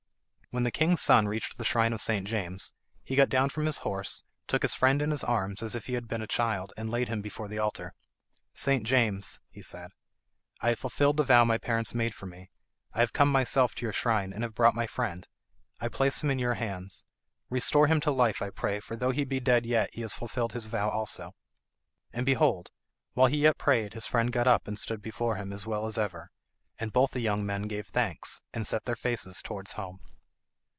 When 0.53 0.63
the 0.63 0.69
king's 0.71 0.99
son 0.99 1.29
reached 1.29 1.57
the 1.57 1.63
shrine 1.63 1.93
of 1.93 2.01
St. 2.01 2.27
James 2.27 2.73
he 3.05 3.15
got 3.15 3.29
down 3.29 3.49
from 3.49 3.65
his 3.67 3.77
horse, 3.87 4.25
took 4.47 4.63
his 4.63 4.75
friend 4.75 5.01
in 5.01 5.09
his 5.11 5.23
arms 5.23 5.63
as 5.63 5.75
if 5.77 5.85
he 5.85 5.93
had 5.93 6.09
been 6.09 6.21
a 6.21 6.27
child, 6.27 6.73
and 6.75 6.89
laid 6.89 7.07
him 7.07 7.21
before 7.21 7.47
the 7.47 7.57
altar. 7.57 7.93
"St. 8.53 8.83
James," 8.85 9.39
he 9.49 9.61
said, 9.61 9.91
"I 10.59 10.67
have 10.67 10.79
fulfilled 10.79 11.15
the 11.15 11.23
vow 11.23 11.45
my 11.45 11.57
parents 11.57 11.95
made 11.95 12.13
for 12.13 12.25
me. 12.25 12.51
I 12.93 12.99
have 12.99 13.13
come 13.13 13.31
myself 13.31 13.73
to 13.75 13.85
your 13.85 13.93
shrine, 13.93 14.33
and 14.33 14.43
have 14.43 14.53
brought 14.53 14.75
my 14.75 14.87
friend. 14.87 15.25
I 15.79 15.87
place 15.87 16.21
him 16.21 16.29
in 16.29 16.37
your 16.37 16.55
hands. 16.55 17.05
Restore 17.49 17.87
him 17.87 18.01
to 18.01 18.11
life, 18.11 18.41
I 18.41 18.49
pray, 18.49 18.81
for 18.81 18.97
though 18.97 19.11
he 19.11 19.23
be 19.23 19.39
dead 19.39 19.65
yet 19.65 19.95
has 19.95 20.13
he 20.15 20.19
fulfilled 20.19 20.51
his 20.51 20.65
vow 20.65 20.89
also." 20.89 21.33
And, 22.11 22.25
behold! 22.25 22.71
while 23.13 23.27
he 23.27 23.37
yet 23.37 23.57
prayed 23.57 23.93
his 23.93 24.05
friend 24.05 24.33
got 24.33 24.47
up 24.49 24.67
and 24.67 24.77
stood 24.77 25.01
before 25.01 25.37
him 25.37 25.53
as 25.53 25.65
well 25.65 25.85
as 25.85 25.97
ever. 25.97 26.29
And 26.77 26.91
both 26.91 27.11
the 27.11 27.21
young 27.21 27.45
men 27.45 27.69
gave 27.69 27.87
thanks, 27.87 28.41
and 28.53 28.67
set 28.67 28.83
their 28.83 28.97
faces 28.97 29.41
towards 29.41 29.71
home. 29.73 30.01